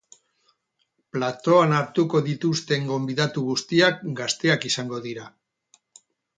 Platoan 1.17 1.75
hartuko 1.81 2.23
dituzten 2.29 2.89
gonbidatu 2.93 3.45
guztiak 3.53 4.03
gazteak 4.23 4.69
izango 4.73 5.07
dira. 5.09 5.31